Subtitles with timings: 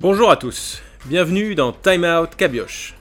[0.00, 2.94] Bonjour à tous, bienvenue dans Time Out Cabioche.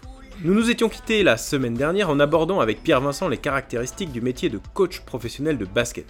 [0.44, 4.20] Nous nous étions quittés la semaine dernière en abordant avec Pierre Vincent les caractéristiques du
[4.20, 6.08] métier de coach professionnel de basket.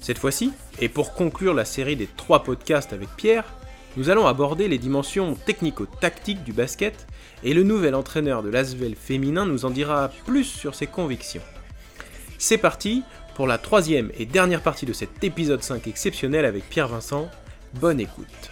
[0.00, 0.50] Cette fois-ci,
[0.80, 3.44] et pour conclure la série des trois podcasts avec Pierre,
[3.96, 7.06] nous allons aborder les dimensions technico-tactiques du basket
[7.44, 11.42] et le nouvel entraîneur de l'Asvel féminin nous en dira plus sur ses convictions.
[12.38, 13.04] C'est parti
[13.36, 17.30] pour la troisième et dernière partie de cet épisode 5 exceptionnel avec Pierre Vincent.
[17.74, 18.50] Bonne écoute.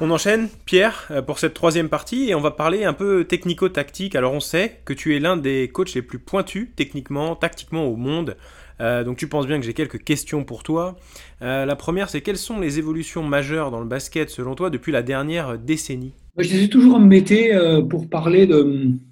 [0.00, 4.14] On enchaîne, Pierre, euh, pour cette troisième partie et on va parler un peu technico-tactique.
[4.14, 7.96] Alors on sait que tu es l'un des coachs les plus pointus techniquement, tactiquement au
[7.96, 8.36] monde.
[8.80, 10.96] Euh, donc tu penses bien que j'ai quelques questions pour toi.
[11.42, 14.92] Euh, la première, c'est quelles sont les évolutions majeures dans le basket selon toi depuis
[14.92, 16.12] la dernière décennie?
[16.36, 17.52] Je suis toujours embêté
[17.90, 18.48] pour parler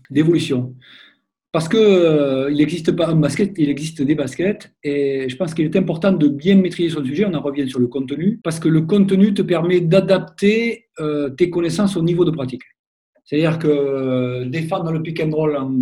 [0.09, 0.73] d'évolution.
[1.53, 4.73] Parce qu'il euh, n'existe pas un basket, il existe des baskets.
[4.83, 7.25] Et je pense qu'il est important de bien maîtriser son sujet.
[7.25, 8.41] On en revient sur le contenu.
[8.43, 12.63] Parce que le contenu te permet d'adapter euh, tes connaissances au niveau de pratique.
[13.25, 15.73] C'est-à-dire que euh, défendre le pick and roll en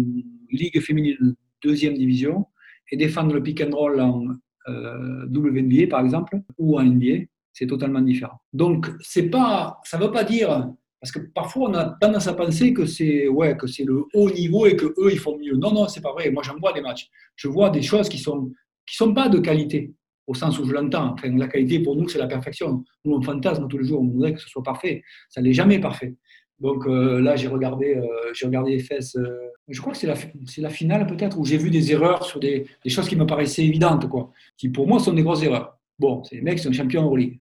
[0.50, 2.46] Ligue féminine deuxième division
[2.92, 4.26] et défendre le pick and roll en
[4.66, 8.40] WNBA, par exemple, ou en NBA, c'est totalement différent.
[8.52, 8.88] Donc,
[9.30, 10.72] pas, ça ne veut pas dire
[11.04, 14.30] parce que parfois, on a tendance à penser que c'est ouais, que c'est le haut
[14.30, 15.54] niveau et que eux ils font mieux.
[15.54, 16.30] Non, non, c'est pas vrai.
[16.30, 17.10] Moi, j'en vois des matchs.
[17.36, 18.50] Je vois des choses qui sont
[18.86, 19.92] qui sont pas de qualité
[20.26, 21.14] au sens où je l'entends.
[21.22, 22.82] La qualité pour nous, c'est la perfection.
[23.04, 24.00] Nous, on fantasme tous les jours.
[24.00, 25.02] On voudrait que ce soit parfait.
[25.28, 26.14] Ça n'est jamais parfait.
[26.58, 29.14] Donc euh, là, j'ai regardé, euh, j'ai regardé les fesses.
[29.16, 30.14] Euh, je crois que c'est la,
[30.46, 33.26] c'est la finale peut-être où j'ai vu des erreurs sur des, des, choses qui me
[33.26, 35.78] paraissaient évidentes, quoi, qui pour moi sont des grosses erreurs.
[35.98, 37.38] Bon, c'est les mecs qui sont champions en Euroleague.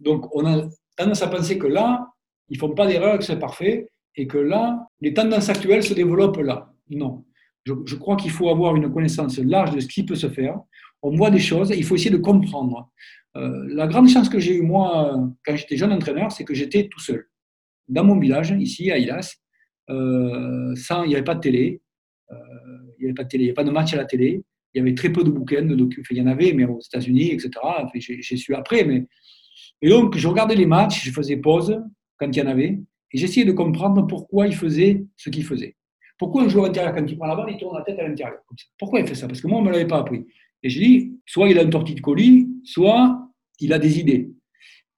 [0.00, 2.11] donc on a tendance à penser que là,
[2.52, 6.36] ils font pas d'erreur, que c'est parfait, et que là, les tendances actuelles se développent
[6.36, 6.70] là.
[6.90, 7.24] Non.
[7.64, 10.60] Je, crois qu'il faut avoir une connaissance large de ce qui peut se faire.
[11.00, 12.90] On voit des choses, il faut essayer de comprendre.
[13.38, 16.88] Euh, la grande chance que j'ai eue, moi, quand j'étais jeune entraîneur, c'est que j'étais
[16.88, 17.26] tout seul.
[17.88, 19.36] Dans mon village, ici, à Ilas,
[19.88, 21.80] euh, sans, il n'y avait pas de télé,
[22.32, 22.36] euh,
[22.98, 24.42] il n'y avait pas de télé, il n'y avait pas de match à la télé,
[24.74, 26.80] il y avait très peu de bouquins, de documents, il y en avait, mais aux
[26.80, 27.50] États-Unis, etc.
[27.94, 29.06] j'ai su après, mais
[29.80, 31.80] et donc je regardais les matchs, je faisais pause,
[32.18, 32.78] quand il y en avait,
[33.12, 35.76] et j'essayais de comprendre pourquoi il faisait ce qu'il faisait.
[36.18, 38.38] Pourquoi un joueur intérieur, quand il prend la balle, il tourne la tête à l'intérieur
[38.78, 39.26] Pourquoi il fait ça?
[39.26, 40.26] Parce que moi, on ne me l'avait pas appris.
[40.62, 43.28] Et je dis, soit il a une tortille de colis, soit
[43.60, 44.30] il a des idées.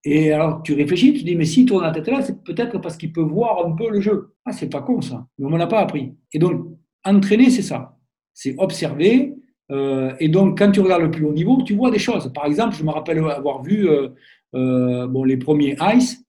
[0.05, 2.97] Et alors, tu réfléchis, tu dis, mais s'il tourne la tête là, c'est peut-être parce
[2.99, 4.35] qu'il peut voir un peu le jeu.
[4.45, 5.27] Ah, c'est pas con ça.
[5.39, 6.13] Mais on ne l'a pas appris.
[6.33, 6.67] Et donc,
[7.05, 7.97] entraîner, c'est ça.
[8.35, 9.33] C'est observer.
[9.71, 12.31] Euh, et donc, quand tu regardes le plus haut niveau, tu vois des choses.
[12.35, 14.09] Par exemple, je me rappelle avoir vu euh,
[14.55, 16.24] euh, bon, les premiers Ice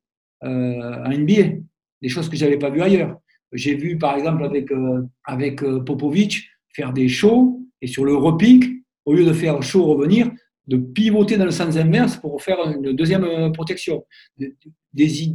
[0.45, 1.57] en NBA,
[2.01, 3.17] des choses que je n'avais pas vues ailleurs.
[3.51, 8.15] J'ai vu par exemple avec, euh, avec euh, Popovic faire des shows et sur le
[8.15, 8.65] repique,
[9.05, 10.29] au lieu de faire show revenir,
[10.67, 14.03] de pivoter dans le sens inverse pour faire une deuxième protection.
[14.37, 14.55] Des,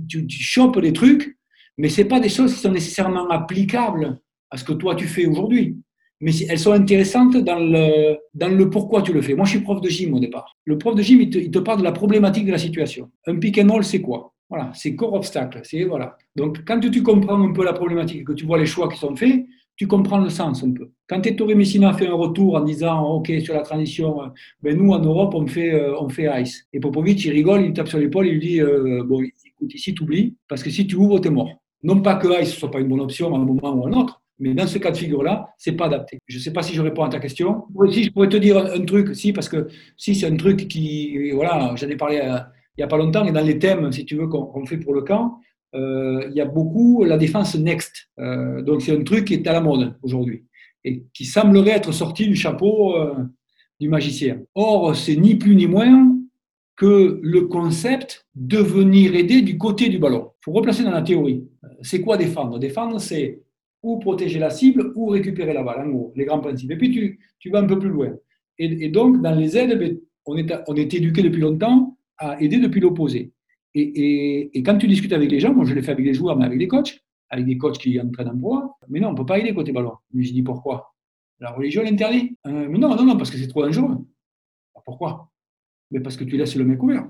[0.08, 1.38] tu, tu chopes des trucs,
[1.78, 5.26] mais ce pas des choses qui sont nécessairement applicables à ce que toi tu fais
[5.26, 5.76] aujourd'hui.
[6.20, 9.34] Mais elles sont intéressantes dans le, dans le pourquoi tu le fais.
[9.34, 10.54] Moi, je suis prof de gym au départ.
[10.66, 13.10] Le prof de gym, il te, il te parle de la problématique de la situation.
[13.26, 14.34] Un pick and roll, c'est quoi?
[14.50, 15.60] Voilà, c'est corps obstacle.
[15.62, 16.18] C'est voilà.
[16.36, 19.14] Donc, quand tu comprends un peu la problématique, que tu vois les choix qui sont
[19.14, 19.46] faits,
[19.76, 20.90] tu comprends le sens un peu.
[21.08, 24.18] Quand Ettore Messina fait un retour en disant OK sur la transition,
[24.62, 26.66] ben nous en Europe on fait euh, on fait ice.
[26.74, 29.94] Et Popovic il rigole, il tape sur l'épaule, il lui dit euh, bon écoute ici
[29.94, 31.62] tu oublies parce que si tu ouvres t'es mort.
[31.82, 33.92] Non pas que ice soit pas une bonne option à un moment ou à un
[33.94, 36.18] autre, mais dans ce cas de figure-là, c'est pas adapté.
[36.26, 37.64] Je ne sais pas si je réponds à ta question.
[37.90, 41.30] Si je pourrais te dire un, truc, si, parce que si c'est un truc qui,
[41.30, 44.04] voilà, j'en ai parlé à, il n'y a pas longtemps, et dans les thèmes, si
[44.04, 45.40] tu veux, qu'on fait pour le camp,
[45.74, 48.08] euh, il y a beaucoup la défense next.
[48.18, 50.44] Euh, donc c'est un truc qui est à la mode aujourd'hui
[50.84, 53.14] et qui semblerait être sorti du chapeau euh,
[53.78, 54.40] du magicien.
[54.54, 56.16] Or, c'est ni plus ni moins
[56.76, 60.32] que le concept de venir aider du côté du ballon.
[60.40, 61.44] Il faut replacer dans la théorie.
[61.82, 62.58] C'est quoi défendre?
[62.58, 63.42] Défendre, c'est
[63.82, 66.70] ou protéger la cible ou récupérer la balle, en gros, les grands principes.
[66.70, 68.14] Et puis tu, vas un peu plus loin.
[68.58, 70.36] Et, donc, dans les aides, ben, on
[70.76, 73.32] est éduqué depuis longtemps à aider depuis l'opposé.
[73.74, 76.44] Et, quand tu discutes avec les gens, moi je l'ai fait avec les joueurs, mais
[76.44, 77.00] avec des coachs,
[77.30, 79.72] avec des coachs qui entraînent en bois, mais non, on ne peut pas aider côté
[79.72, 79.94] ballon.
[80.12, 80.94] Mais je dis pourquoi?
[81.38, 83.96] La religion l'interdit euh, Mais non, non, non, parce que c'est trop dangereux.
[84.84, 85.30] Pourquoi?
[85.90, 87.08] Mais parce que tu laisses le mec ouvert.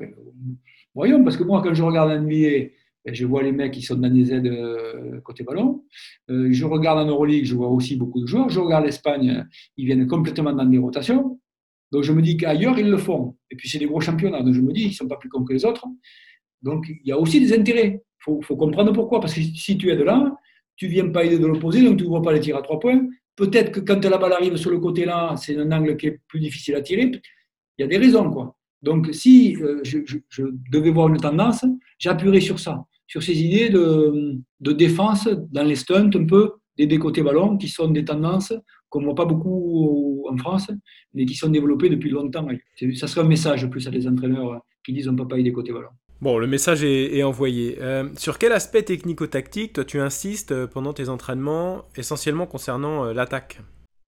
[0.95, 2.71] voyons, parce que moi, quand je regarde un NBA,
[3.05, 5.85] ben, je vois les mecs qui sont dans des aides euh, côté ballon.
[6.29, 8.51] Euh, je regarde en Euroleague, je vois aussi beaucoup de joueurs.
[8.51, 9.47] Je regarde l'Espagne,
[9.77, 11.41] ils viennent complètement dans des rotations.
[11.93, 13.37] Donc je me dis qu'ailleurs, ils le font.
[13.51, 14.43] Et puis c'est des gros championnats.
[14.43, 15.85] Donc je me dis, ils ne sont pas plus cons que les autres.
[16.63, 18.03] Donc il y a aussi des intérêts.
[18.29, 19.21] Il faut, comprendre pourquoi.
[19.21, 20.37] Parce que si tu es de là,
[20.77, 22.63] tu ne viens pas aider de l'opposé, donc tu ne vois pas les tirs à
[22.63, 23.07] trois points.
[23.37, 26.21] Peut-être que quand la balle arrive sur le côté là, c'est un angle qui est
[26.29, 27.11] plus difficile à tirer.
[27.79, 28.31] Il y a des raisons.
[28.31, 28.57] quoi.
[28.83, 29.99] Donc si euh, je,
[30.71, 31.65] devais voir une tendance,
[31.99, 37.23] j'appuierais sur ça, sur ces idées de, défense dans les stunts un peu, des décotés
[37.23, 38.53] ballons, qui sont des tendances
[38.91, 40.71] qu'on ne voit pas beaucoup en France,
[41.15, 42.47] mais qui sont développées depuis longtemps.
[42.97, 45.43] Ça serait un message plus à des entraîneurs qui disent on ne peut pas y
[45.43, 45.89] décoter ballon.
[46.21, 47.79] Bon, le message est, envoyé.
[47.81, 53.15] Euh, sur quel aspect technico-tactique, toi, tu insistes euh, pendant tes entraînements, essentiellement concernant euh,
[53.15, 53.63] l'attaque?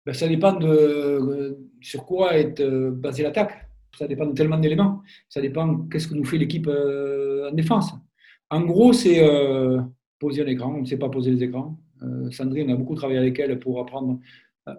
[0.05, 2.61] Ben, Ça dépend de sur quoi est
[2.91, 3.65] basée l'attaque.
[3.97, 5.01] Ça dépend de tellement d'éléments.
[5.29, 7.93] Ça dépend qu'est-ce que nous fait l'équipe en défense.
[8.49, 9.21] En gros, c'est
[10.19, 10.75] poser un écran.
[10.77, 11.77] On ne sait pas poser les écrans.
[12.31, 14.19] Sandrine, on a beaucoup travaillé avec elle pour apprendre.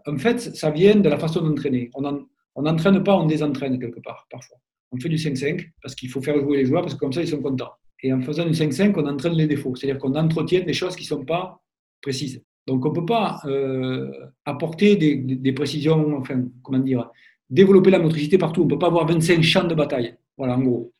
[0.06, 1.90] En fait, ça vient de la façon d'entraîner.
[1.94, 4.58] On n'entraîne pas, on désentraîne quelque part, parfois
[4.92, 7.22] on fait du 5-5 parce qu'il faut faire jouer les joueurs parce que comme ça,
[7.22, 7.72] ils sont contents.
[8.02, 9.74] Et en faisant du 5-5, on entraîne les défauts.
[9.74, 11.62] C'est-à-dire qu'on entretient des choses qui ne sont pas
[12.00, 12.42] précises.
[12.66, 14.10] Donc, on ne peut pas euh,
[14.44, 17.10] apporter des, précisions, enfin, comment dire,
[17.48, 18.62] développer la motricité partout.
[18.62, 20.14] On ne peut pas avoir 25 champs de bataille.
[20.36, 20.92] Voilà, en gros.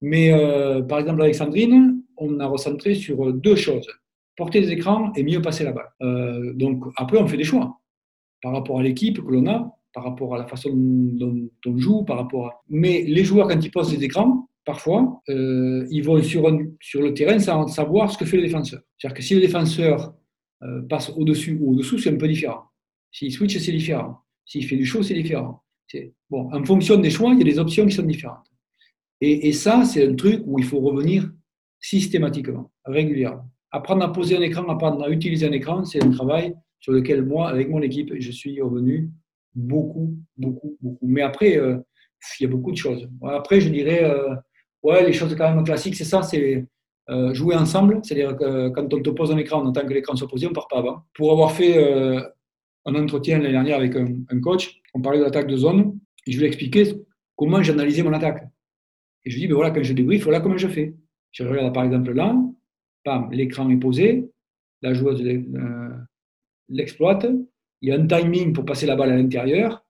[0.00, 3.88] Mais euh, par exemple, avec Sandrine, on a recentré sur deux choses
[4.36, 5.90] porter des écrans et mieux passer la balle.
[6.02, 7.80] Euh, donc, après, on fait des choix
[8.42, 12.04] par rapport à l'équipe que l'on a par rapport à la façon dont, on joue,
[12.04, 12.62] par rapport à...
[12.68, 17.38] Mais les joueurs, quand ils posent des écrans, parfois, euh, ils vont sur, le terrain
[17.38, 18.82] sans savoir ce que fait le défenseur.
[18.98, 20.14] C'est-à-dire que si le défenseur
[20.62, 22.64] euh, passe au-dessus ou au-dessous, c'est un peu différent.
[23.10, 24.18] S'il switch, c'est différent.
[24.44, 25.62] S'il fait du show, c'est différent.
[26.28, 28.52] Bon, en fonction des choix, il y a des options qui sont différentes.
[29.22, 31.26] Et, et ça, c'est un truc où il faut revenir
[31.80, 33.48] systématiquement, régulièrement.
[33.70, 37.24] Apprendre à poser un écran, apprendre à utiliser un écran, c'est un travail sur lequel
[37.24, 39.10] moi, avec mon équipe, je suis revenu
[39.56, 41.06] beaucoup, beaucoup, beaucoup.
[41.06, 41.78] Mais après, euh,
[42.38, 43.08] il y a beaucoup de choses.
[43.24, 44.34] Après, je dirais, euh,
[44.82, 46.66] ouais, les choses quand même classiques, c'est ça, c'est
[47.08, 48.00] euh, jouer ensemble.
[48.02, 50.50] C'est-à-dire que quand on te pose un écran, on attend que l'écran soit posé, on
[50.50, 51.04] ne part pas avant.
[51.14, 51.76] Pour avoir fait
[52.84, 56.38] un entretien l'année dernière avec un, coach, on parlait de l'attaque de zone, et je
[56.38, 56.94] lui ai expliqué
[57.34, 58.44] comment j'analysais mon attaque.
[59.24, 60.94] Et je lui ai dit, ben voilà, quand je débrief, voilà comment je fais.
[61.32, 62.36] Je regarde par exemple là,
[63.30, 64.28] l'écran est posé,
[64.82, 65.22] la joueuse
[66.68, 67.26] l'exploite,
[67.82, 69.84] il y a un timing pour passer la balle à l'intérieur,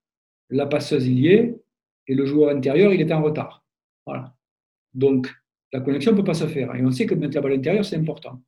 [0.50, 1.56] la passeuse il y est,
[2.08, 3.64] et le joueur intérieur, il était en retard.
[4.06, 4.34] Voilà.
[4.94, 5.32] Donc,
[5.72, 6.74] la connexion ne peut pas se faire.
[6.74, 8.40] Et on sait que mettre la balle à l'intérieur, c'est important.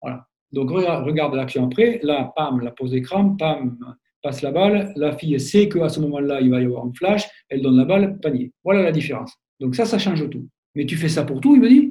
[0.00, 0.26] Voilà.
[0.52, 2.00] Donc, regarde l'action après.
[2.02, 3.78] Là, pam, la pose d'écran, pam,
[4.22, 4.92] passe la balle.
[4.96, 7.28] La fille sait qu'à ce moment-là, il va y avoir un flash.
[7.48, 8.52] Elle donne la balle, panier.
[8.64, 9.34] Voilà la différence.
[9.58, 10.48] Donc, ça, ça change tout.
[10.74, 11.89] Mais tu fais ça pour tout, il me dit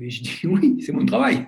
[0.00, 1.46] et Je dis oui, c'est mon travail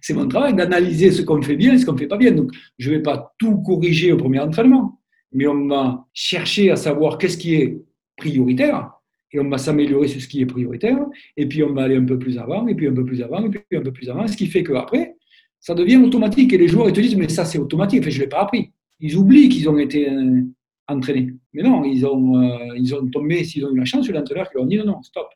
[0.00, 2.32] c'est mon travail d'analyser ce qu'on fait bien et ce qu'on ne fait pas bien.
[2.32, 5.00] Donc, je ne vais pas tout corriger au premier entraînement,
[5.32, 7.82] mais on va chercher à savoir qu'est-ce qui est
[8.16, 8.90] prioritaire
[9.32, 10.98] et on va s'améliorer sur ce qui est prioritaire,
[11.36, 13.44] et puis on va aller un peu plus avant, et puis un peu plus avant,
[13.44, 15.16] et puis un peu plus avant, ce qui fait qu'après,
[15.58, 16.52] ça devient automatique.
[16.52, 18.42] Et les joueurs, ils te disent, mais ça, c'est automatique, enfin, je ne l'ai pas
[18.42, 18.70] appris.
[19.00, 20.42] Ils oublient qu'ils ont été euh,
[20.86, 21.32] entraînés.
[21.52, 24.48] Mais non, ils ont, euh, ils ont tombé, s'ils ont eu la chance, sur l'entraîneur
[24.48, 25.26] qui leur dit, non, non, stop,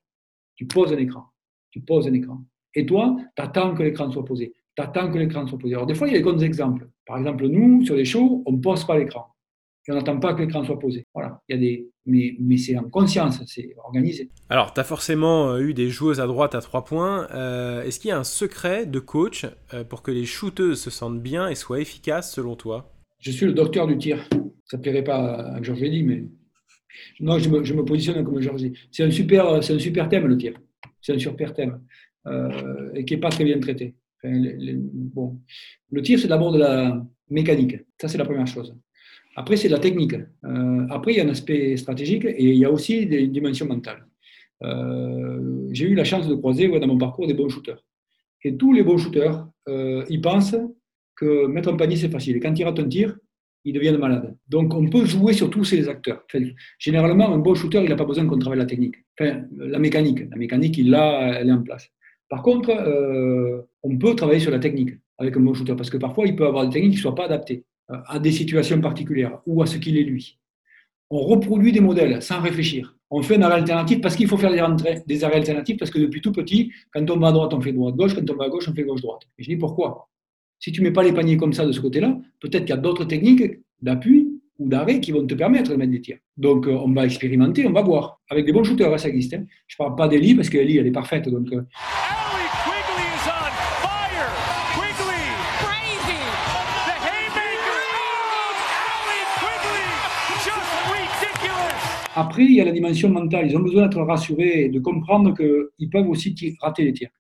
[0.55, 1.25] tu poses un écran.
[1.71, 2.45] Tu poses un écran.
[2.75, 4.55] Et toi, tu attends que l'écran soit posé.
[4.77, 5.75] Tu attends que l'écran soit posé.
[5.75, 6.89] Alors, des fois, il y a des bons exemples.
[7.07, 9.27] Par exemple, nous, sur les shows, on ne pose pas l'écran.
[9.87, 11.07] Et on n'attend pas que l'écran soit posé.
[11.15, 11.41] Voilà.
[11.49, 11.91] Il y a des...
[12.05, 14.31] Mais, mais c'est en conscience, c'est organisé.
[14.49, 17.27] Alors, tu as forcément euh, eu des joueuses à droite à trois points.
[17.35, 20.91] Euh, est-ce qu'il y a un secret de coach euh, pour que les shooteuses se
[20.91, 22.93] sentent bien et soient efficaces selon toi?
[23.19, 24.27] Je suis le docteur du tir.
[24.65, 26.25] Ça ne plairait pas à Georges Eddy, mais.
[27.21, 30.27] Non, je me, je me positionne comme Georges C'est un, super, c'est un super thème,
[30.27, 30.55] le tir.
[31.17, 31.81] C'est un.
[32.27, 33.95] Euh, et qui n'est pas très bien traité.
[34.23, 35.41] bon.
[35.91, 37.77] le tir, c'est d'abord de la mécanique.
[38.01, 38.77] Ça, c'est la première chose.
[39.37, 40.15] Après, c'est de la technique.
[40.15, 43.67] Euh, après, il y a un aspect stratégique et il y a aussi des dimensions
[43.67, 44.05] mentales.
[44.65, 47.83] Euh, j'ai eu la chance de croiser dans mon parcours des bons shooters.
[48.43, 50.57] Et tous les bons shooters, ils pensent
[51.17, 52.37] que mettre un panier, c'est facile.
[52.37, 53.17] Et quand ils ratent un tir,
[53.65, 54.37] ils deviennent malades.
[54.49, 56.25] Donc, on peut jouer sur tous ces acteurs.
[56.79, 58.97] généralement, un bon shooter, il n'a pas besoin qu'on travaille la technique.
[59.19, 60.21] Enfin, la mécanique.
[60.31, 61.91] La mécanique, il l'a, elle est en place.
[62.29, 65.97] Par contre, euh, on peut travailler sur la technique avec un bon shooter parce que
[65.97, 68.81] parfois, il peut avoir des techniques qui ne soient pas adaptées euh, à des situations
[68.81, 70.39] particulières ou à ce qu'il est lui.
[71.11, 72.95] On reproduit des modèles sans réfléchir.
[73.11, 74.53] On fait un arrêt alternatif parce qu'il faut faire
[75.07, 77.73] des arrêts alternatifs parce que depuis tout petit, quand on va à droite, on fait
[77.73, 79.23] droite-gauche, quand on va à gauche, on fait gauche-droite.
[79.39, 80.11] Et je dis pourquoi?
[80.61, 82.79] Si tu ne mets pas les paniers comme ça de ce côté-là, peut-être qu'il y
[82.79, 86.19] a d'autres techniques d'appui ou d'arrêt qui vont te permettre de mettre des tirs.
[86.37, 88.21] Donc, euh, on va expérimenter, on va voir.
[88.29, 89.35] Avec des bons shooters, hein, ça existe.
[89.35, 89.45] Hein.
[89.69, 91.29] Je ne parle pas d'Eli parce qu'Eli, elle est parfaite.
[91.29, 91.49] Donc,
[102.17, 103.47] Après, il y a la dimension mentale.
[103.49, 107.11] Ils ont besoin d'être rassurés et de comprendre qu'ils peuvent aussi rater les tirs.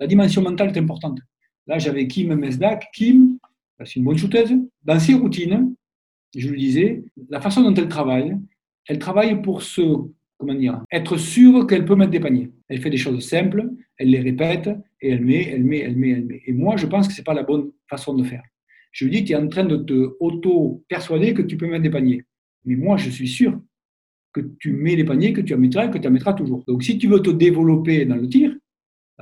[0.00, 1.18] La dimension mentale est importante.
[1.66, 2.88] Là, j'avais Kim Mesdak.
[2.92, 3.38] Kim,
[3.84, 4.54] c'est une bonne shooteuse.
[4.84, 5.74] Dans ses routines,
[6.34, 8.36] je lui disais, la façon dont elle travaille,
[8.88, 9.82] elle travaille pour se,
[10.38, 12.50] comment dire, être sûre qu'elle peut mettre des paniers.
[12.68, 13.68] Elle fait des choses simples,
[13.98, 14.68] elle les répète
[15.00, 16.42] et elle met, elle met, elle met, elle met.
[16.46, 18.42] Et moi, je pense que ce n'est pas la bonne façon de faire.
[18.92, 21.90] Je lui dis, tu es en train de te auto-persuader que tu peux mettre des
[21.90, 22.24] paniers.
[22.64, 23.60] Mais moi, je suis sûr
[24.32, 26.64] que tu mets les paniers, que tu en mettras et que tu en mettras toujours.
[26.66, 28.54] Donc, si tu veux te développer dans le tir,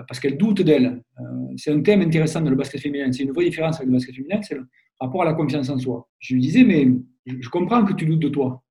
[0.02, 1.22] parce qu'elle doute d'elle, euh,
[1.56, 3.12] c'est un thème intéressant dans le basket féminin.
[3.12, 4.66] C'est une vraie différence avec le basket féminin, c'est le
[4.98, 6.08] rapport à la confiance en soi.
[6.18, 6.88] Je lui disais, mais
[7.26, 8.62] je comprends que tu doutes de toi,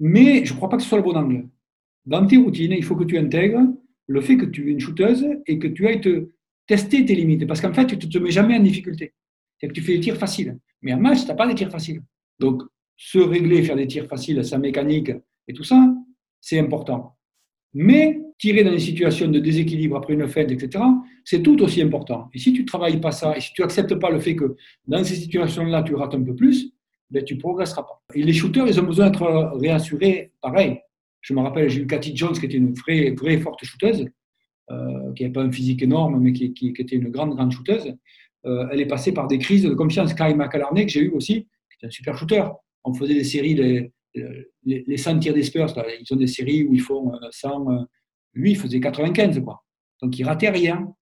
[0.00, 1.48] mais je ne crois pas que ce soit le bon angle.
[2.06, 3.62] Dans tes routines, il faut que tu intègres
[4.06, 6.28] le fait que tu es une shooteuse et que tu ailles te
[6.66, 7.46] tester tes limites.
[7.46, 9.14] Parce qu'en fait, tu ne te mets jamais en difficulté.
[9.58, 10.58] C'est que tu fais des tirs faciles.
[10.82, 12.02] Mais en match, tu n'as pas des tirs faciles.
[12.38, 12.62] Donc,
[12.96, 15.10] se régler, faire des tirs faciles, sa mécanique
[15.48, 15.94] et tout ça,
[16.40, 17.16] c'est important.
[17.74, 20.82] Mais tirer dans une situation de déséquilibre après une fête, etc.,
[21.24, 22.28] c'est tout aussi important.
[22.32, 24.56] Et si tu ne travailles pas ça, et si tu n'acceptes pas le fait que
[24.86, 26.72] dans ces situations-là, tu rates un peu plus,
[27.10, 28.02] ben, tu ne progresseras pas.
[28.14, 30.78] Et les shooters, ils ont besoin d'être réassurés pareil.
[31.20, 34.06] Je me rappelle, j'ai eu Cathy Jones, qui était une vraie, vraie forte shooteuse,
[34.70, 37.94] euh, qui n'avait pas un physique énorme, mais qui, était une grande, grande shooteuse.
[38.46, 40.12] Euh, elle est passée par des crises de confiance.
[40.14, 42.44] Kai McAlarney, que j'ai eu aussi, qui était un super shooter.
[42.84, 43.90] On faisait des séries, les,
[44.64, 45.66] les, 100 tirs des Spurs,
[46.00, 47.70] ils ont des séries où ils font 100.
[47.70, 47.84] Euh,
[48.34, 49.62] lui, il faisait 95, quoi.
[50.02, 50.92] Donc, il ratait rien.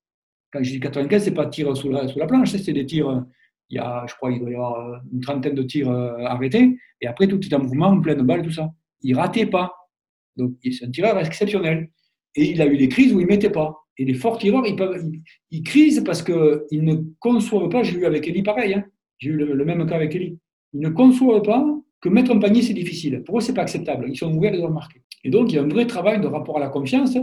[0.52, 3.25] Quand je dis 95, c'est pas tir sous la, sous la planche, c'est des tirs.
[3.71, 6.76] Il y a, je crois, il doit y avoir une trentaine de tirs arrêtés.
[7.00, 8.71] Et après, tout est en mouvement, en pleine balle, tout ça.
[9.00, 9.73] Il ratait pas.
[10.37, 11.90] Donc, c'est un tireur exceptionnel.
[12.35, 13.83] Et il a eu des crises où il ne mettait pas.
[13.99, 15.02] Et les forts tireurs, ils, peuvent,
[15.50, 18.85] ils, crisent parce qu'ils ne conçoivent pas, j'ai eu avec Eli pareil, hein.
[19.19, 20.38] j'ai eu le, même cas avec Eli,
[20.73, 21.64] ils ne conçoivent pas
[22.02, 23.23] que mettre un panier, c'est difficile.
[23.25, 24.06] Pour eux, ce n'est pas acceptable.
[24.09, 25.00] Ils sont ouverts et doivent marquer.
[25.25, 27.16] Et donc, il y a un vrai travail de rapport à la confiance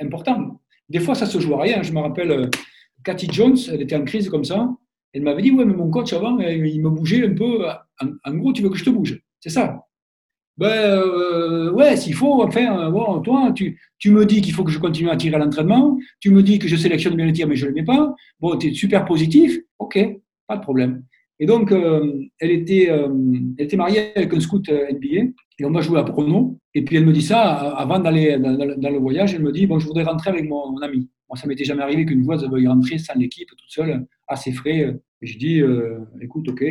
[0.00, 0.60] important.
[0.90, 1.82] Des fois, ça se joue à rien.
[1.82, 2.50] Je me rappelle, euh,
[3.02, 4.68] Cathy Jones, elle était en crise comme ça.
[5.14, 7.64] Elle m'avait dit, ouais, mais mon coach avant, euh, il me bougeait un peu.
[8.00, 9.18] en gros, tu veux que je te bouge.
[9.40, 9.82] C'est ça
[10.58, 14.70] ben euh, ouais, s'il faut, enfin, bon, toi, tu, tu me dis qu'il faut que
[14.70, 17.46] je continue à tirer à l'entraînement, tu me dis que je sélectionne bien le tir,
[17.46, 18.14] mais je ne le mets pas.
[18.40, 19.98] Bon, tu es super positif, ok,
[20.46, 21.02] pas de problème.
[21.38, 23.08] Et donc, euh, elle, était, euh,
[23.58, 26.58] était mariée avec un scout NBA, et on va jouer à Prono.
[26.74, 27.42] Et puis elle me dit ça
[27.76, 31.10] avant d'aller dans, le voyage, elle me dit Bon, je voudrais rentrer avec mon, ami.
[31.28, 34.96] Moi, ça m'était jamais arrivé qu'une joueuse veuille rentrer sans l'équipe, toute seule, ses frais.
[35.22, 35.62] Et je dis
[36.20, 36.64] Écoute, ok,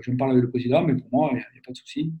[0.00, 1.76] je me parle avec le président, mais pour moi, il n'y a, a, pas de
[1.76, 2.12] souci.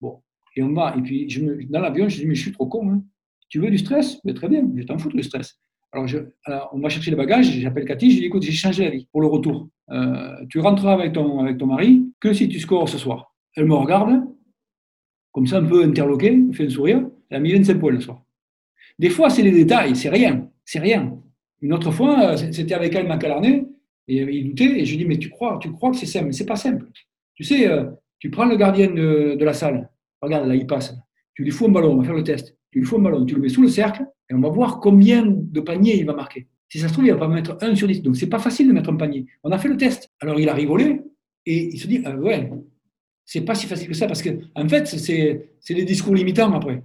[0.00, 0.20] Bon,
[0.58, 0.94] et on va.
[0.96, 1.28] Et puis,
[1.70, 2.90] dans l'avion, je dis, mais je suis trop con.
[2.90, 3.02] Hein.
[3.48, 4.20] Tu veux du stress?
[4.34, 5.58] Très bien, je t'en fous du stress.
[5.92, 8.90] Alors, on va chercher les bagages, j'appelle Cathy, je lui dis, écoute, j'ai changé la
[8.90, 9.68] vie pour le retour.
[9.90, 13.34] Euh, tu rentreras avec ton, mari que si tu scores ce soir.
[13.56, 14.22] Elle me regarde,
[15.32, 18.00] comme ça, un peu interloquée, me fait un sourire, elle a mis 25 points le
[18.00, 18.22] soir.
[18.98, 21.18] Des fois, c'est les détails, c'est rien, c'est rien.
[21.62, 23.66] Une autre fois, c'était avec elle, ma calarnée,
[24.08, 26.32] et il doutait, et je lui dis, mais tu crois, tu crois que c'est simple?
[26.32, 26.86] C'est pas simple.
[27.34, 27.84] Tu sais, euh,
[28.18, 29.88] tu prends le gardien de, de la salle,
[30.20, 30.94] Regarde, là, il passe.
[31.34, 32.57] Tu lui fous un ballon, on va faire le test.
[32.70, 34.80] Tu lui fous un ballon, tu le mets sous le cercle et on va voir
[34.80, 36.46] combien de paniers il va marquer.
[36.68, 38.02] Si ça se trouve, il va pas mettre 1 sur 10.
[38.02, 39.26] Donc, c'est pas facile de mettre un panier.
[39.42, 40.10] On a fait le test.
[40.20, 41.00] Alors, il a rigolé
[41.46, 42.50] et il se dit, ah, ouais,
[43.24, 46.82] c'est pas si facile que ça parce que, en fait, c'est des discours limitants après.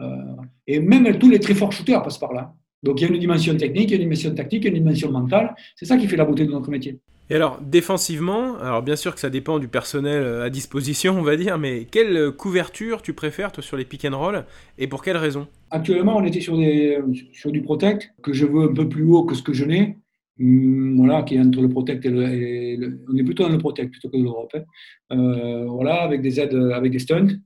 [0.00, 2.54] Euh, et même tous les très forts shooters passent par là.
[2.82, 4.74] Donc, il y a une dimension technique, il y a une dimension tactique, il y
[4.74, 5.56] a une dimension mentale.
[5.74, 7.00] C'est ça qui fait la beauté de notre métier.
[7.28, 11.22] Et alors, défensivement, alors bien sûr que ça dépend du personnel euh, à disposition, on
[11.22, 14.44] va dire, mais quelle euh, couverture tu préfères, toi, sur les pick and roll,
[14.78, 15.48] et pour quelle raison?
[15.70, 17.00] Actuellement, on était sur, des,
[17.32, 19.98] sur du protect, que je veux un peu plus haut que ce que je n'ai,
[20.38, 23.90] hum, voilà, qui est entre le protect et le, on est plutôt dans le protect
[23.90, 24.54] plutôt que l'Europe.
[24.54, 25.18] Hein.
[25.18, 27.40] Euh, voilà, avec des aides, avec des stunts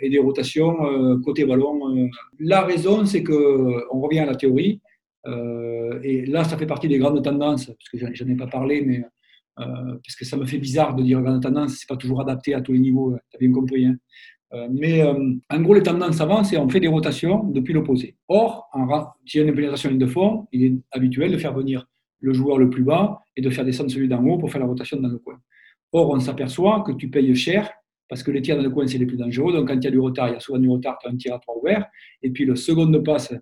[0.00, 0.74] et des rotations
[1.20, 2.10] côté ballon.
[2.40, 4.80] La raison, c'est que on revient à la théorie.
[5.26, 8.82] Euh, et là, ça fait partie des grandes tendances, parce que j'en ai pas parlé,
[8.82, 9.04] mais
[9.60, 12.54] euh, parce que ça me fait bizarre de dire grandes tendances, c'est pas toujours adapté
[12.54, 13.86] à tous les niveaux, tu as bien compris.
[13.86, 13.96] Hein.
[14.52, 18.16] Euh, mais en gros, les tendances avancent et on fait des rotations depuis l'opposé.
[18.28, 18.68] Or,
[19.26, 21.86] s'il y a une pénétration ligne de fond, il est habituel de faire venir
[22.20, 24.66] le joueur le plus bas et de faire descendre celui d'en haut pour faire la
[24.66, 25.38] rotation dans le coin.
[25.92, 27.70] Or, on s'aperçoit que tu payes cher
[28.08, 29.52] parce que les tirs dans le coin, c'est les plus dangereux.
[29.52, 31.10] Donc, quand il y a du retard, il y a souvent du retard, tu as
[31.10, 31.86] un tir à trois ouvert.
[32.22, 33.34] Et puis, le second de passe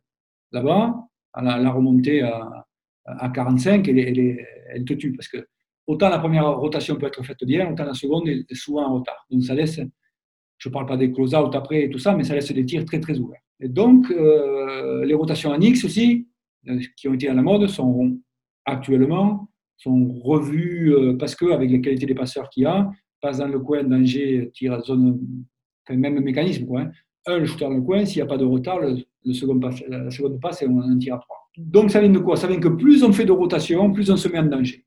[0.53, 0.95] là-bas,
[1.33, 2.67] à la, remontée à,
[3.05, 5.13] à 45, elle, elle, te tue.
[5.13, 5.47] Parce que
[5.87, 9.27] autant la première rotation peut être faite bien, autant la seconde est souvent en retard.
[9.31, 9.81] Donc ça laisse,
[10.59, 12.85] je ne parle pas des close-out après et tout ça, mais ça laisse des tirs
[12.85, 13.43] très très ouverts.
[13.61, 16.29] Et donc euh, les rotations en X aussi,
[16.69, 18.19] euh, qui ont été à la mode, sont
[18.65, 19.49] actuellement
[19.83, 23.59] sont revues euh, parce qu'avec les qualités des passeurs qu'il y a, passe dans le
[23.59, 25.21] coin, danger, tire zone,
[25.91, 26.91] même mécanisme, hein.
[27.27, 29.83] Un, le shooter dans le coin, s'il n'y a pas de retard, le, second passe,
[29.89, 31.37] la seconde passe, on en tire à trois.
[31.57, 32.37] Donc ça vient de quoi?
[32.37, 34.85] Ça vient que plus on fait de rotation, plus on se met en danger.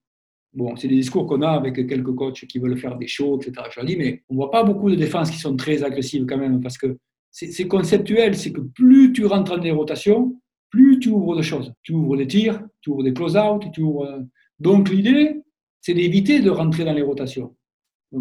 [0.54, 3.68] Bon, c'est des discours qu'on a avec quelques coachs qui veulent faire des shows, etc.
[3.72, 6.26] Je leur dis, mais on ne voit pas beaucoup de défenses qui sont très agressives
[6.26, 6.98] quand même, parce que
[7.32, 10.40] c'est conceptuel, c'est que plus tu rentres dans les rotations,
[10.70, 11.74] plus tu ouvres de choses.
[11.84, 14.06] Tu ouvres des tirs, tu ouvres des close-out, tu ouvres...
[14.06, 14.22] Euh,
[14.60, 15.42] donc l'idée,
[15.82, 17.56] c'est d'éviter de rentrer dans les rotations.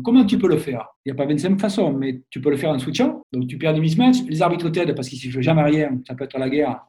[0.03, 0.89] Comment tu peux le faire?
[1.05, 3.23] Il n'y a pas 25 façons, mais tu peux le faire en switchant.
[3.33, 6.15] Donc tu perds des mismatchs, les arbitres t'aident parce qu'ils ne font jamais rien, ça
[6.15, 6.81] peut être la guerre.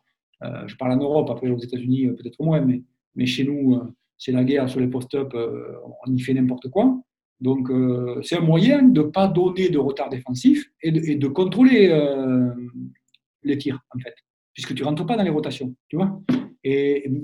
[0.44, 2.82] Euh, je parle en Europe, après aux États-Unis euh, peut-être moins, mais,
[3.16, 3.80] mais chez nous,
[4.18, 7.00] c'est la guerre sur les post-up, on y fait n'importe quoi.
[7.42, 11.90] Donc, euh, c'est un moyen de ne pas donner de retard défensif et de, contrôler
[11.92, 12.54] euh,
[13.44, 14.16] les tirs, en fait,
[14.56, 16.20] puisque tu ne rentres pas dans les rotations, tu vois.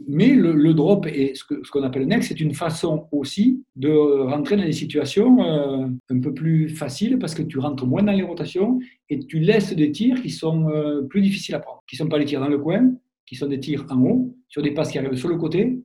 [0.07, 3.89] Mais le, drop et ce qu'on ce qu'on appelle next, c'est une façon aussi de
[3.89, 8.11] rentrer dans des situations euh, un peu plus faciles parce que tu rentres moins dans
[8.11, 10.69] les rotations et tu laisses des tirs qui sont
[11.09, 12.93] plus difficiles à prendre, qui ne sont pas les tirs dans le coin,
[13.25, 15.81] qui sont des tirs en haut, sur des passes qui arrivent sur le côté.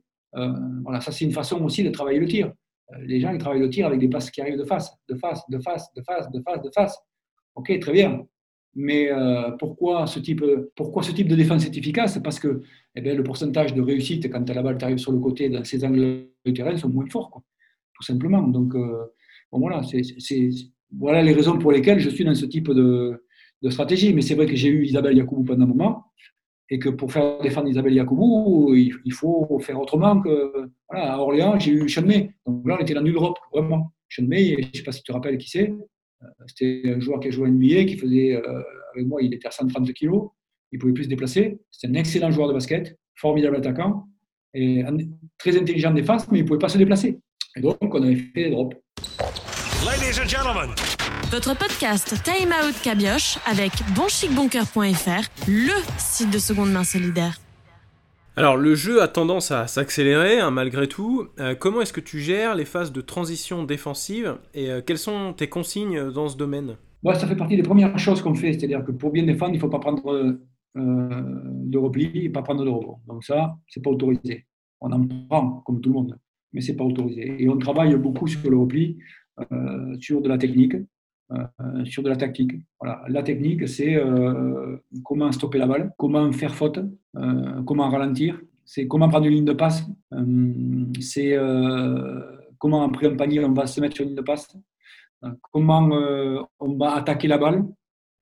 [0.83, 2.51] voilà, ça c'est une façon aussi de travailler le tir.
[2.93, 5.15] Euh, les gens, ils travaillent le tir avec des passes qui arrivent de face, de
[5.15, 6.97] face, de face, de face, de face, de face.
[7.55, 8.25] Ok, très bien.
[8.79, 12.19] Mais euh, pourquoi, ce type, pourquoi ce type de défense est efficace?
[12.23, 12.61] Parce que
[12.95, 15.83] eh bien, le pourcentage de réussite quand la balle t'arrive sur le côté dans ces
[15.83, 17.41] angles de terrain sont moins forts,
[17.95, 18.43] tout simplement.
[18.43, 19.03] Donc, euh,
[19.51, 20.49] voilà, c'est,
[20.95, 23.19] voilà les raisons pour lesquelles je suis dans ce type de,
[23.71, 24.13] stratégie.
[24.13, 26.03] Mais c'est vrai que j'ai eu Isabelle Yacoubou pendant un moment
[26.69, 30.69] et que pour faire défendre Isabelle Yacoubou, il, faut faire autrement que.
[30.87, 32.31] Voilà, à Orléans, j'ai eu May.
[32.45, 33.91] Donc là, on était dans l'Europe, vraiment.
[34.19, 35.73] May, je ne sais pas si tu te rappelles qui c'est.
[36.23, 38.61] Euh, c'était un joueur qui a joué à NBA, qui faisait, euh,
[38.93, 40.11] avec moi, il était à 130 kg.
[40.71, 41.59] Il pouvait plus se déplacer.
[41.71, 44.07] C'était un excellent joueur de basket, formidable attaquant,
[44.53, 44.83] et
[45.37, 47.19] très intelligent en défense, mais il ne pouvait pas se déplacer.
[47.55, 48.75] Et donc, on avait fait des drops.
[49.85, 50.75] Ladies and gentlemen,
[51.31, 57.37] votre podcast Time Out Cabioche avec bonchicboncoeur.fr, le site de seconde main solidaire.
[58.37, 61.25] Alors le jeu a tendance à s'accélérer hein, malgré tout.
[61.39, 65.33] Euh, comment est-ce que tu gères les phases de transition défensive et euh, quelles sont
[65.33, 66.75] tes consignes dans ce domaine?
[67.01, 69.55] Moi, Ça fait partie des premières choses qu'on fait, c'est-à-dire que pour bien défendre, il
[69.55, 70.39] ne faut pas prendre euh,
[70.75, 72.99] de repli et pas prendre de rebond.
[73.07, 74.45] Donc ça, c'est pas autorisé.
[74.81, 76.19] On en prend comme tout le monde,
[76.53, 77.41] mais c'est pas autorisé.
[77.41, 78.99] Et on travaille beaucoup sur le repli,
[79.99, 80.75] sur de la technique,
[81.31, 82.53] euh, sur de la tactique.
[82.79, 83.03] Voilà.
[83.09, 86.79] La technique, c'est euh, comment stopper la balle, comment faire faute,
[87.17, 89.85] euh, comment ralentir, c'est comment prendre une ligne de passe,
[91.01, 91.37] c'est
[92.57, 94.47] comment après un panier on va se mettre sur une ligne de passe,
[95.51, 95.89] comment
[96.59, 97.65] on va attaquer la balle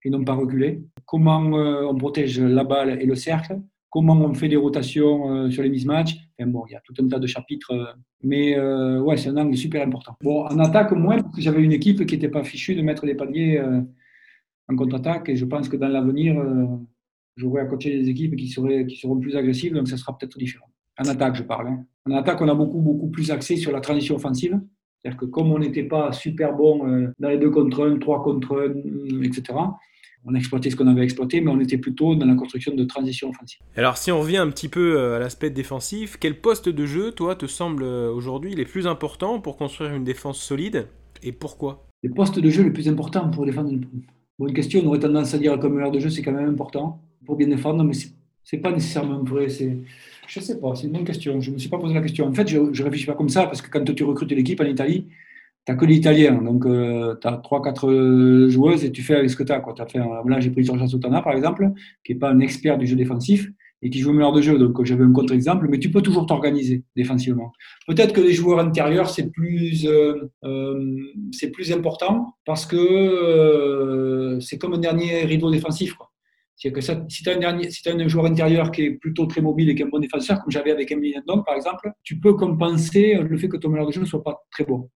[0.04, 3.60] et non pas reculer, comment on protège la balle et le cercle,
[3.96, 6.18] comment on fait des rotations euh, sur les mismatchs.
[6.38, 7.86] il y a tout un tas de chapitres, euh,
[8.24, 10.18] mais euh, c'est un angle super important.
[10.22, 13.06] Bon, en attaque, moins, parce que j'avais une équipe qui n'était pas fichue de mettre
[13.06, 13.58] des paliers
[14.68, 16.36] en contre-attaque, et je pense que dans l'avenir,
[17.38, 20.38] j'aurai à coacher des équipes qui, seraient, qui seront plus agressives, donc ça sera peut-être
[20.38, 20.70] différent.
[21.00, 21.68] En attaque, je parle.
[21.70, 21.86] Hein.
[22.06, 24.60] En attaque, on a beaucoup, beaucoup plus axé sur la transition offensive.
[24.98, 28.70] C'est-à-dire que comme on n'était pas super bon dans les deux contre un, trois contre
[28.70, 29.54] un, etc.,
[30.26, 33.30] on exploitait ce qu'on avait exploité, mais on était plutôt dans la construction de transition
[33.30, 33.60] offensive.
[33.76, 37.12] Alors si on revient un petit peu euh, à l'aspect défensif, quel poste de jeu,
[37.12, 40.88] toi, te semble euh, aujourd'hui les plus importants pour construire une défense solide
[41.24, 41.86] et pourquoi?
[42.04, 43.86] Les postes de jeu les plus importants pour défendre une...
[44.38, 46.50] Bon, une question, on aurait tendance à dire comme l'heure de jeu, c'est quand même
[46.50, 47.94] important pour bien défendre, mais
[48.44, 49.48] c'est pas nécessairement vrai.
[49.48, 49.78] C'est,
[50.28, 51.40] je sais pas, c'est une bonne question.
[51.40, 52.28] Je ne me suis pas posé la question.
[52.28, 54.66] En fait, je ne réfléchis pas comme ça parce que quand tu recrutes l'équipe en
[54.66, 55.08] Italie,
[55.66, 56.42] tu n'as que l'Italien.
[56.42, 59.62] Donc, tu as 3-4 joueuses et tu fais avec ce que tu as.
[59.88, 61.72] Fait là, j'ai pris Georgia Sotana, par exemple,
[62.04, 63.50] qui n'est pas un expert du jeu défensif
[63.86, 64.58] et qui joue au meilleur de jeu.
[64.58, 67.52] Donc, j'avais un contre-exemple, mais tu peux toujours t'organiser défensivement.
[67.88, 70.96] Peut-être que les joueurs intérieurs, c'est plus, euh, euh,
[71.32, 75.94] c'est plus important parce que euh, c'est comme un dernier rideau défensif.
[75.94, 76.12] Quoi.
[76.56, 79.70] C'est que ça, si tu as, si un joueur intérieur qui est plutôt très mobile
[79.70, 82.34] et qui est un bon défenseur, comme j'avais avec Emily Landon, par exemple, tu peux
[82.34, 84.90] compenser le fait que ton meilleur de jeu ne soit pas très bon.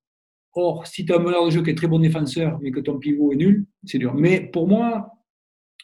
[0.55, 2.79] Or, si tu as un meneur de jeu qui est très bon défenseur, mais que
[2.79, 4.13] ton pivot est nul, c'est dur.
[4.15, 5.12] Mais pour moi,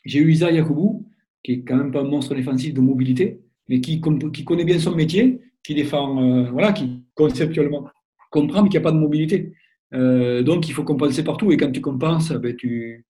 [0.06, 1.08] j'ai eu Isa Yakoubou,
[1.44, 4.02] qui est quand même pas un monstre défensif de mobilité, mais qui,
[4.34, 7.88] qui connaît bien son métier, qui défend, euh, voilà, qui conceptuellement
[8.32, 9.54] comprend, mais qui n'a pas de mobilité.
[9.94, 11.52] Euh, donc, il faut compenser partout.
[11.52, 13.06] Et quand tu compenses, ben, tu,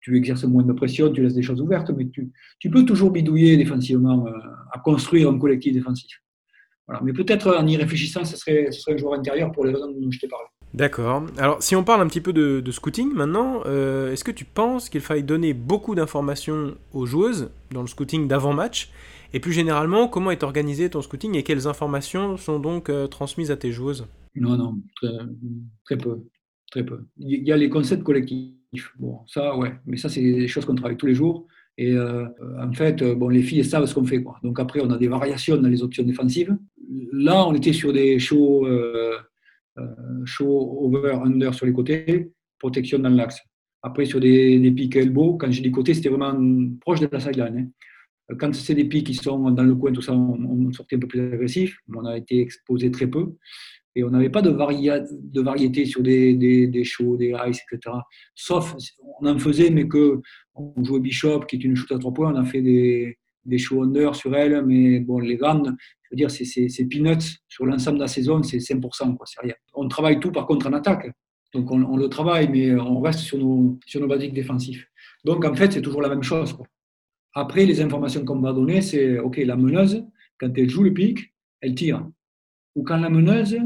[0.00, 3.10] tu exerces moins de pression, tu laisses des choses ouvertes, mais tu, tu peux toujours
[3.10, 4.30] bidouiller défensivement, euh,
[4.72, 6.22] à construire un collectif défensif.
[6.86, 7.00] Voilà.
[7.02, 9.90] Mais peut-être en y réfléchissant, ce serait, ce serait un joueur intérieur pour les raisons
[9.90, 10.46] dont je t'ai parlé.
[10.76, 11.24] D'accord.
[11.38, 14.90] Alors, si on parle un petit peu de, scouting maintenant, euh, est-ce que tu penses
[14.90, 18.90] qu'il faille donner beaucoup d'informations aux joueuses dans le scouting d'avant-match?
[19.32, 23.50] Et plus généralement, comment est organisé ton scouting et quelles informations sont donc euh, transmises
[23.50, 24.06] à tes joueuses?
[24.34, 24.76] Non, non,
[25.86, 26.18] très, peu.
[26.70, 27.06] Très peu.
[27.16, 28.92] Il y a les concepts collectifs.
[28.98, 31.46] Bon, ça, ouais, mais ça, c'est des choses qu'on travaille tous les jours.
[31.78, 32.26] Et euh,
[32.60, 34.22] en fait, bon, les filles savent ce qu'on fait.
[34.22, 34.38] Quoi.
[34.42, 36.54] Donc après, on a des variations dans les options défensives.
[37.12, 38.66] Là, on était sur des shows,
[40.24, 43.40] show over, under sur les côtés, protection dans l'axe.
[43.82, 46.34] Après, sur des, des pics elbow, quand j'ai dis côté, c'était vraiment
[46.80, 47.58] proche de la sideline.
[47.58, 48.34] Hein.
[48.38, 51.06] Quand c'est des pics qui sont dans le coin, tout ça, on, sortait un peu
[51.06, 51.78] plus agressif.
[51.94, 53.34] On a été exposé très peu.
[53.94, 57.96] Et on n'avait pas de, de, variété sur des, des, shows, des ice, etc.
[58.34, 58.76] Sauf,
[59.20, 60.20] on en faisait, mais que
[60.54, 63.58] on jouait Bishop, qui est une shoot à trois points, on a fait des, des
[63.58, 67.98] shows under sur elle, mais bon, les grandes, je veux dire, c'est peanuts sur l'ensemble
[67.98, 69.54] de la saison, c'est 5%, quoi, c'est rien.
[69.74, 71.10] On travaille tout par contre en attaque.
[71.54, 74.86] Donc on, le travaille, mais on reste sur nos, sur nos basiques défensifs.
[75.24, 76.56] Donc en fait, c'est toujours la même chose.
[77.34, 80.04] Après, les informations qu'on va donner, c'est OK, la meneuse,
[80.38, 82.06] quand elle joue le pic, elle tire.
[82.74, 83.58] Ou quand la meneuse,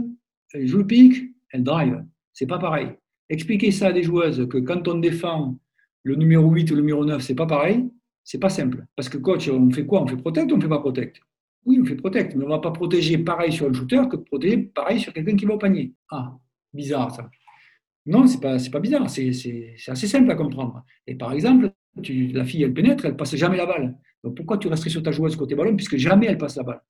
[0.52, 2.04] elle joue le pic, elle drive.
[2.32, 2.88] C'est pas pareil.
[3.28, 5.58] Expliquer ça à des joueuses que quand on défend
[6.02, 7.88] le numéro 8 ou le numéro 9, c'est pas pareil,
[8.30, 8.86] c'est pas simple.
[8.94, 10.02] Parce que coach, on fait quoi?
[10.02, 11.20] On fait protect ou on fait pas protect?
[11.66, 14.56] Oui, on fait protect, mais on va pas protéger pareil sur le shooter que protéger
[14.56, 15.94] pareil sur quelqu'un qui va au panier.
[16.12, 16.38] Ah,
[16.72, 17.28] bizarre ça.
[18.06, 19.30] Non, c'est pas, pas bizarre, c'est
[19.88, 20.84] assez simple à comprendre.
[21.08, 23.98] Et par exemple, tu, la fille, elle pénètre, elle passe jamais la balle.
[24.22, 26.82] Donc pourquoi tu resterais sur ta joueuse côté ballon puisque jamais elle passe la balle?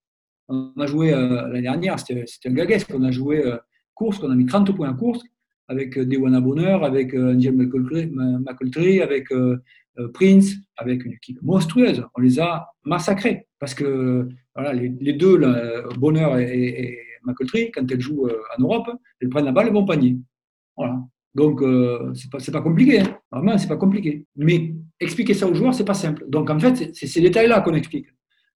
[0.49, 3.57] On a joué euh, l'année dernière, c'était un gaguesque, on a joué euh,
[3.95, 5.23] course, on a mis 30 points en course
[5.69, 9.29] avec euh, Dewana Bonheur, avec Angel McCultree, avec
[10.09, 12.05] Prince, avec une équipe monstrueuse.
[12.17, 15.41] On les a massacrés parce que voilà, les, deux,
[15.97, 16.99] Bonheur et, et,
[17.75, 20.17] quand elles jouent en Europe, elles prennent la balle et vont panier.
[20.77, 21.01] Voilà.
[21.35, 23.01] Donc, euh, c'est pas, pas compliqué.
[23.01, 23.19] Hein.
[23.31, 24.27] Vraiment, c'est pas compliqué.
[24.37, 26.25] Mais expliquer ça aux joueurs, c'est pas simple.
[26.29, 28.07] Donc, en fait, c'est ces détails-là qu'on explique.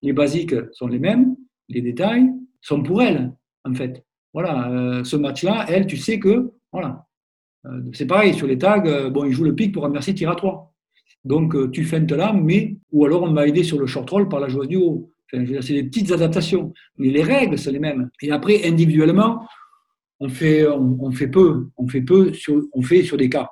[0.03, 1.37] Les basiques sont les mêmes,
[1.69, 2.31] les détails
[2.61, 3.33] sont pour elle,
[3.65, 4.05] en fait.
[4.33, 7.07] Voilà, euh, ce match-là, elle, tu sais que, voilà.
[7.67, 10.35] Euh, c'est pareil, sur les tags, bon, il joue le pic pour remercier tir à
[10.35, 10.74] 3.
[11.25, 14.41] Donc, tu feintes là, mais, ou alors on m'a aidé sur le short roll par
[14.41, 15.11] la joueuse du haut.
[15.33, 16.73] C'est des petites adaptations.
[16.99, 18.11] Mais les règles, c'est les mêmes.
[18.21, 19.47] Et après, individuellement,
[20.21, 23.49] on fait, on, fait peu, on fait peu, sur, on fait sur des cas.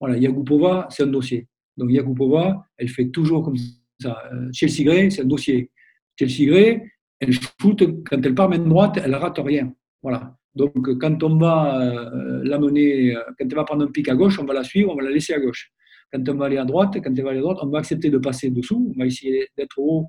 [0.00, 1.48] Voilà, Yagupova, c'est un dossier.
[1.76, 3.56] Donc Yagupova, elle fait toujours comme
[4.00, 4.22] ça.
[4.32, 5.70] Euh, Chelsea Gray, c'est un dossier.
[6.18, 6.82] Chelsea Gray,
[7.20, 9.72] elle shoot, quand elle part main droite, elle rate rien.
[10.02, 10.36] Voilà.
[10.54, 14.38] Donc quand on va euh, l'amener, euh, quand elle va prendre un pic à gauche,
[14.38, 15.72] on va la suivre, on va la laisser à gauche.
[16.12, 18.10] Quand on va aller à droite, quand elle va aller à droite, on va accepter
[18.10, 20.08] de passer dessous, on va essayer d'être haut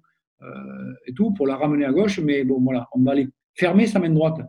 [1.07, 3.99] et tout pour la ramener à gauche, mais bon voilà, on va aller fermer sa
[3.99, 4.39] main droite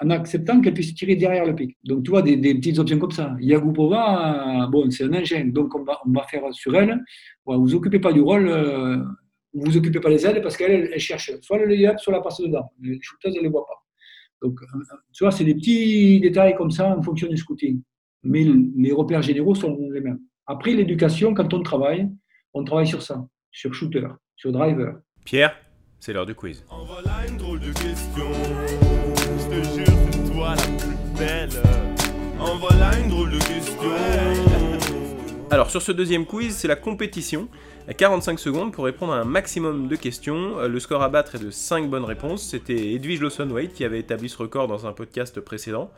[0.00, 1.76] en acceptant qu'elle puisse tirer derrière le pic.
[1.84, 3.36] Donc, tu vois, des, petites options comme ça.
[3.40, 7.00] Yagupova, bon, c'est un engin, donc on va, on va faire sur elle.
[7.44, 8.98] Voilà, vous occupez pas du rôle, euh,
[9.52, 12.40] vous occupez pas les ailes parce qu'elle elle cherche soit le layup, soit la passe
[12.40, 12.72] dedans.
[12.80, 13.84] Les shooters, elle les voit pas.
[14.42, 14.78] Donc, euh,
[15.12, 17.80] tu vois, c'est des petits détails comme ça en fonction du scouting.
[18.24, 18.44] Mais
[18.76, 20.20] les repères généraux sont les mêmes.
[20.46, 22.08] Après, l'éducation, quand on travaille,
[22.52, 24.96] on travaille sur ça, sur shooter, sur driver.
[25.24, 25.56] Pierre
[26.00, 26.62] c'est l'heure du quiz.
[35.50, 37.48] Alors sur ce deuxième quiz, c'est la compétition.
[37.96, 40.58] 45 secondes pour répondre à un maximum de questions.
[40.58, 42.46] Euh, le score à battre est de 5 bonnes réponses.
[42.46, 45.90] C'était Edwige Lawson-White qui avait établi ce record dans un podcast précédent.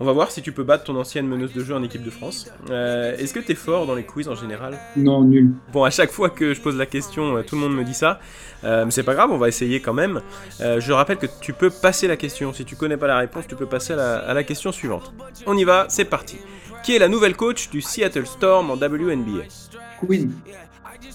[0.00, 2.10] On va voir si tu peux battre ton ancienne meneuse de jeu en équipe de
[2.10, 2.48] France.
[2.70, 5.50] Euh, est-ce que tu es fort dans les quiz en général Non, nul.
[5.72, 7.94] Bon, à chaque fois que je pose la question, euh, tout le monde me dit
[7.94, 8.20] ça.
[8.62, 10.20] Euh, mais c'est pas grave, on va essayer quand même.
[10.60, 12.52] je rappelle que tu peux passer la question.
[12.52, 15.12] Si tu connais pas la réponse, tu peux passer à la, question suivante.
[15.46, 16.36] On y va, c'est parti.
[16.84, 19.42] Qui est la nouvelle coach du Seattle Storm en WNBA
[20.00, 20.32] Queen.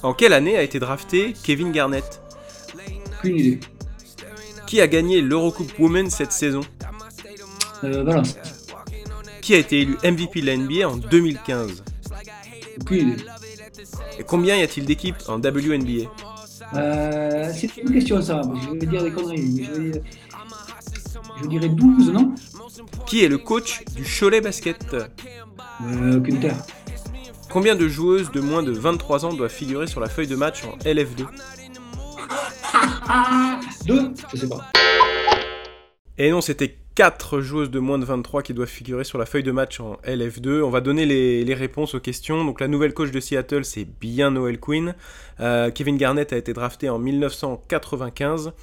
[0.04, 2.22] En quelle année a été drafté Kevin Garnett
[3.20, 3.60] Aucune idée.
[4.68, 6.62] Qui a gagné l'Eurocoupe Women cette saison
[7.82, 8.24] Voilà
[9.44, 11.84] qui a été élu MVP de la NBA en 2015
[14.18, 16.10] Et combien y a-t-il d'équipes en WNBA
[16.76, 19.68] euh, C'est une question ça, je vais dire des conneries.
[21.42, 22.34] Je, dirais 12, non?
[23.06, 24.96] Qui est le coach du Cholet Basket?
[25.84, 26.22] Euh,
[27.50, 30.64] Combien de joueuses de moins de 23 ans doivent figurer sur la feuille de match
[30.64, 31.26] en LF2
[33.86, 34.14] Deux?
[34.34, 34.72] Je sais pas.
[36.18, 39.44] Et non, c'était 4 joueuses de moins de 23 qui doivent figurer sur la feuille
[39.44, 40.62] de match en LF2.
[40.62, 42.46] On va donner les, réponses aux questions.
[42.46, 44.94] Donc la nouvelle coach de Seattle, c'est bien Noel Quinn.
[45.40, 48.54] Euh, Kevin Garnett a été drafté en 1995.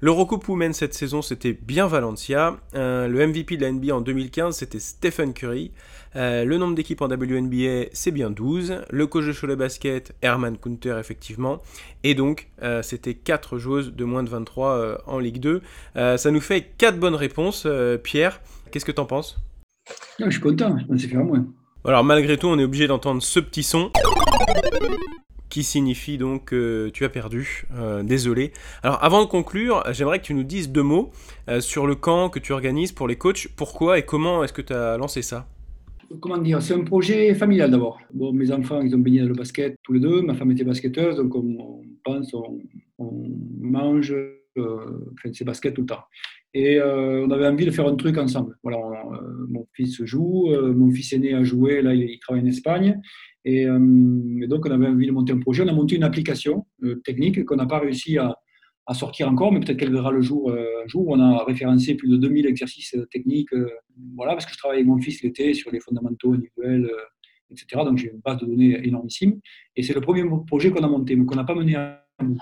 [0.00, 2.56] L'Eurocoupe Women cette saison, c'était bien Valencia.
[2.74, 5.70] Euh, le MVP de la NBA en 2015, c'était Stephen Curry.
[6.16, 8.82] Euh, le nombre d'équipes en WNBA, c'est bien 12.
[8.90, 11.60] Le coach de Cholet Basket, Herman Kunter, effectivement.
[12.02, 15.62] Et donc, euh, c'était 4 joueuses de moins de 23 en Ligue 2.
[15.94, 17.66] ça nous fait 4 bonnes réponses.
[18.02, 19.38] Pierre, qu'est-ce que t'en penses?
[20.18, 21.46] Je suis content, je pensais faire moins.
[21.84, 23.90] Alors malgré tout, on est obligé d'entendre ce petit son
[25.54, 27.66] qui signifie donc que tu as perdu.
[27.76, 28.52] Euh, désolé.
[28.82, 31.12] Alors avant de conclure, j'aimerais que tu nous dises deux mots
[31.48, 33.46] euh, sur le camp que tu organises pour les coachs.
[33.54, 35.46] Pourquoi et comment est-ce que tu as lancé ça?
[36.20, 38.00] Comment dire C'est un projet familial d'abord.
[38.12, 40.22] Bon, mes enfants, ils ont baigné dans le basket tous les deux.
[40.22, 42.60] Ma femme était basketteuse, donc on, pense, on,
[43.60, 44.14] mange
[44.56, 46.04] euh, ses baskets tout le temps.
[46.52, 48.56] Et on avait envie de faire un truc ensemble.
[48.62, 48.78] Voilà,
[49.48, 53.00] mon fils joue, mon fils aîné a joué, là il travaille en Espagne.
[53.46, 55.62] Euh, et, donc, on avait envie de monter un projet.
[55.62, 58.36] On a monté une application euh, technique qu'on n'a pas réussi à,
[58.92, 61.06] sortir encore, mais peut-être qu'elle verra le jour euh, un jour.
[61.08, 63.48] On a référencé plus de 2000 exercices techniques.
[64.14, 66.90] voilà, parce que je travaille avec mon fils l'été sur les fondamentaux individuels,
[67.50, 67.82] etc.
[67.84, 69.40] Donc, j'ai une base de données énormissime.
[69.76, 72.38] Et c'est le premier projet qu'on a monté, mais qu'on n'a pas mené à bout.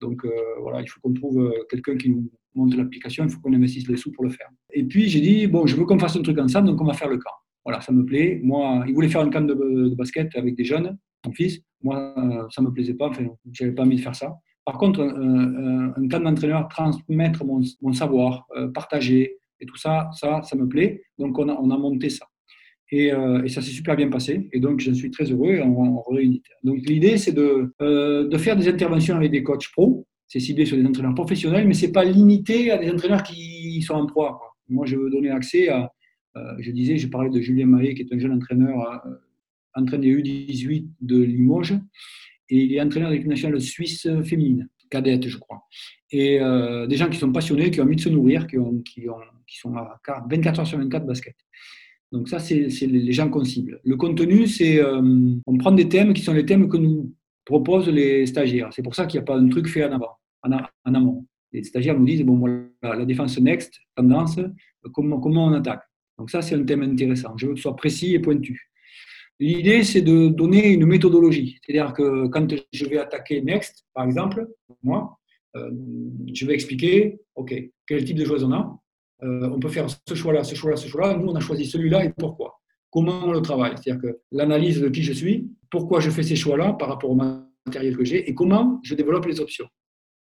[0.00, 0.26] Donc,
[0.60, 3.24] voilà, il faut qu'on trouve quelqu'un qui nous monte l'application.
[3.24, 4.48] Il faut qu'on investisse les sous pour le faire.
[4.72, 6.94] Et puis, j'ai dit, bon, je veux qu'on fasse un truc ensemble, donc on va
[6.94, 7.30] faire le camp.
[7.64, 8.40] Voilà, ça me plaît.
[8.42, 11.60] Moi, il voulait faire un camp de, basket avec des jeunes, mon fils.
[11.82, 12.14] Moi,
[12.50, 13.08] ça ne me plaisait pas.
[13.08, 14.34] Enfin, je n'avais pas envie de faire ça.
[14.64, 20.56] Par contre, un, camp d'entraîneur, transmettre mon, savoir, euh, partager et tout ça, ça, ça
[20.56, 21.02] me plaît.
[21.18, 22.26] Donc, on a, on monté ça.
[22.90, 24.48] Et, euh, et ça s'est super bien passé.
[24.52, 26.42] Et donc, je suis très heureux et on, réunit.
[26.62, 30.06] Donc, l'idée, c'est de, euh, de faire des interventions avec des coachs pro.
[30.26, 33.82] C'est ciblé sur des entraîneurs professionnels, mais ce n'est pas limité à des entraîneurs qui
[33.82, 34.40] sont en proie.
[34.68, 35.92] Moi, je veux donner accès à,
[36.58, 39.02] je disais, je parlais de Julien Mahé, qui est un jeune entraîneur,
[39.74, 41.78] entraîneur U18 de Limoges,
[42.48, 45.62] et il est entraîneur de l'équipe nationale suisse féminine, cadette, je crois.
[46.10, 48.78] Et euh, des gens qui sont passionnés, qui ont envie de se nourrir, qui, ont,
[48.80, 49.98] qui, ont, qui sont à
[50.30, 51.34] 24 heures sur 24 basket.
[52.12, 53.80] Donc ça, c'est les gens qu'on cible.
[53.82, 57.12] Le contenu, c'est on prend des thèmes qui sont les thèmes que nous
[57.44, 58.70] proposent les stagiaires.
[58.72, 61.26] C'est pour ça qu'il n'y a pas un truc fait en avant, en, amont.
[61.52, 64.38] Les stagiaires nous disent bon, voilà, la défense next, tendance,
[64.92, 65.82] comment, comment on attaque.
[66.18, 67.36] Donc ça, c'est un thème intéressant.
[67.36, 68.70] Je veux que ce soit précis et pointu.
[69.40, 71.58] L'idée, c'est de donner une méthodologie.
[71.64, 74.48] C'est-à-dire que quand je vais attaquer Next, par exemple,
[74.82, 75.18] moi,
[75.56, 75.70] euh,
[76.32, 77.54] je vais expliquer, OK,
[77.86, 78.80] quel type de joueurs on a.
[79.22, 81.16] Euh, on peut faire ce choix-là, ce choix-là, ce choix-là.
[81.16, 82.60] Nous, on a choisi celui-là et pourquoi.
[82.90, 83.74] Comment on le travaille?
[83.76, 87.16] C'est-à-dire que l'analyse de qui je suis, pourquoi je fais ces choix-là par rapport au
[87.16, 89.66] matériel que j'ai et comment je développe les options.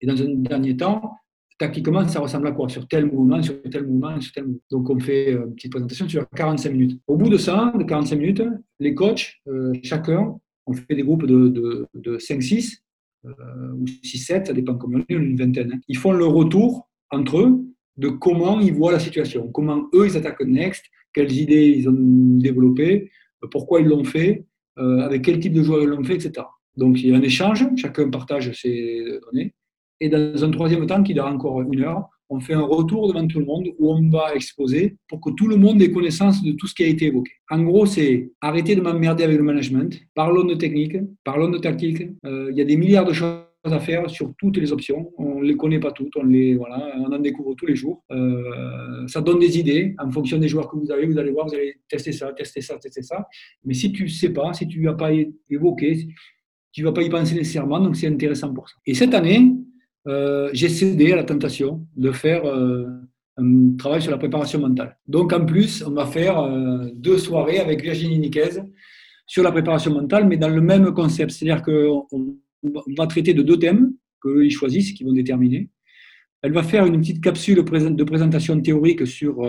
[0.01, 1.15] Et dans un dernier temps,
[1.61, 2.69] tactiquement, ça ressemble à quoi?
[2.71, 4.61] Sur tel mouvement, sur tel mouvement, sur tel mouvement.
[4.71, 7.01] Donc, on fait euh, une petite présentation sur 45 minutes.
[7.07, 8.43] Au bout de ça, de 45 minutes,
[8.81, 12.79] les coachs, euh, chacun, on fait des groupes de, 5-6
[13.27, 13.31] euh,
[13.79, 15.73] ou 6-7, ça dépend combien on est, une vingtaine.
[15.75, 15.81] Hein.
[15.87, 17.61] Ils font le retour entre eux
[17.99, 21.97] de comment ils voient la situation, comment eux, ils attaquent Next, quelles idées ils ont
[22.39, 23.11] développées,
[23.51, 24.47] pourquoi ils l'ont fait,
[24.77, 26.47] avec quel type de joueur ils l'ont fait, etc.
[26.77, 29.53] Donc, il y a un échange, chacun partage ses données.
[30.01, 33.27] Et dans un troisième temps, qui dure encore une heure, on fait un retour devant
[33.27, 36.53] tout le monde où on va exposer pour que tout le monde ait connaissance de
[36.53, 37.33] tout ce qui a été évoqué.
[37.51, 42.03] En gros, c'est arrêter de m'emmerder avec le management, parlons de technique, parlons de tactique.
[42.25, 45.11] Euh, il y a des milliards de choses à faire sur toutes les options.
[45.19, 48.05] On ne les connaît pas toutes, on, les, voilà, on en découvre tous les jours.
[48.13, 51.07] Euh, ça donne des idées en fonction des joueurs que vous avez.
[51.07, 53.27] Vous allez voir, vous allez tester ça, tester ça, tester ça.
[53.65, 55.11] Mais si tu ne sais pas, si tu n'as pas
[55.51, 56.07] évoqué,
[56.73, 58.77] tu ne vas pas y penser nécessairement, donc c'est intéressant pour ça.
[58.87, 59.53] Et cette année,
[60.07, 62.87] euh, j'ai cédé à la tentation de faire euh,
[63.37, 64.99] un travail sur la préparation mentale.
[65.07, 68.61] Donc en plus, on va faire euh, deux soirées avec Virginie Niquez
[69.27, 71.33] sur la préparation mentale, mais dans le même concept.
[71.33, 72.07] C'est-à-dire qu'on
[72.97, 75.71] va traiter de deux thèmes qu'ils choisissent, qu'ils vont déterminer.
[76.43, 79.47] Elle va faire une petite capsule de présentation théorique sur,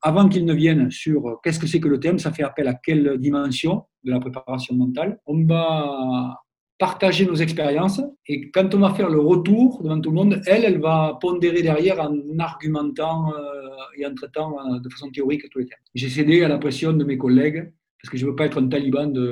[0.00, 2.74] avant qu'ils ne viennent, sur qu'est-ce que c'est que le thème, ça fait appel à
[2.74, 5.18] quelle dimension de la préparation mentale.
[5.26, 6.43] On va
[6.84, 8.00] partager nos expériences.
[8.26, 11.62] Et quand on va faire le retour devant tout le monde, elle, elle va pondérer
[11.70, 15.84] derrière en argumentant euh, et en traitant euh, de façon théorique tous les thèmes.
[15.94, 17.60] J'ai cédé à la pression de mes collègues
[17.98, 19.28] parce que je ne veux pas être un taliban de,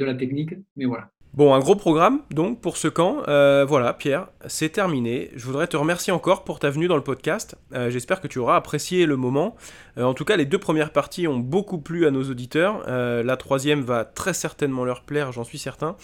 [0.00, 1.06] de la technique, mais voilà.
[1.34, 3.22] Bon, un gros programme donc pour ce camp.
[3.26, 5.30] Euh, voilà, Pierre, c'est terminé.
[5.34, 7.56] Je voudrais te remercier encore pour ta venue dans le podcast.
[7.72, 9.56] Euh, j'espère que tu auras apprécié le moment.
[9.96, 12.86] Euh, en tout cas, les deux premières parties ont beaucoup plu à nos auditeurs.
[12.86, 15.96] la troisième va très certainement leur plaire, j'en suis certain.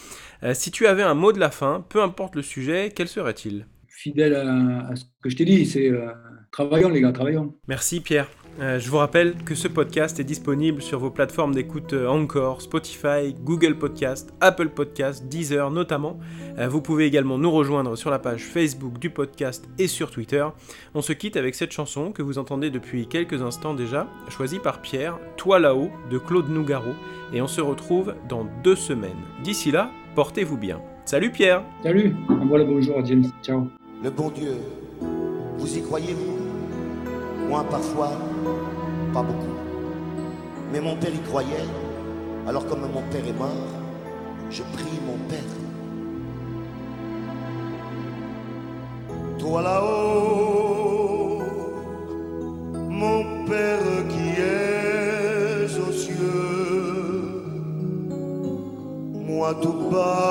[0.55, 3.67] si tu avais un mot de la fin, peu importe le sujet, quel serait-il?
[3.87, 5.93] Fidèle à, ce que je t'ai dit, c'est
[6.53, 7.55] travaillons les gars, travaillons.
[7.67, 8.29] Merci Pierre.
[8.61, 12.61] Euh, je vous rappelle que ce podcast est disponible sur vos plateformes d'écoute euh, Anchor,
[12.61, 16.19] Spotify, Google Podcast, Apple Podcast, Deezer notamment.
[16.59, 20.45] Euh, vous pouvez également nous rejoindre sur la page Facebook du podcast et sur Twitter.
[20.95, 24.81] On se quitte avec cette chanson que vous entendez depuis quelques instants déjà, choisie par
[24.81, 26.95] Pierre, Toi là-haut de Claude Nougaro,
[27.33, 29.13] et on se retrouve dans deux semaines.
[29.45, 30.81] D'ici là, portez-vous bien.
[31.05, 33.25] Salut Pierre Salut Envoie le bonjour à James.
[33.41, 33.69] Ciao
[34.03, 34.57] Le bon Dieu,
[35.59, 36.48] vous y croyez-vous?
[37.49, 38.11] Moi parfois
[39.15, 39.57] pas beaucoup.
[40.71, 41.67] Mais mon père y croyait,
[42.47, 43.49] Alors comme mon père est mort,
[44.51, 45.55] je prie mon père.
[49.39, 51.43] Toi là-haut,
[52.89, 57.43] mon père qui es aux cieux,
[59.27, 60.28] moi tout bas,